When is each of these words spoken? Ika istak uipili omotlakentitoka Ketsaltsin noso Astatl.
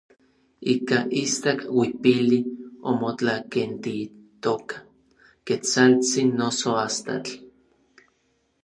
Ika 0.73 0.99
istak 1.23 1.59
uipili 1.79 2.39
omotlakentitoka 2.89 4.75
Ketsaltsin 5.45 6.29
noso 6.39 6.69
Astatl. 6.85 7.33